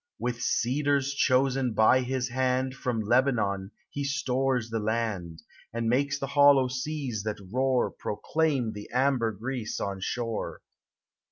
[0.17, 6.25] With cedars chosen by his hand From Lebanon he stores the land; And makes the
[6.25, 10.63] hollow seas that roar Proclaim the ambergris on shore.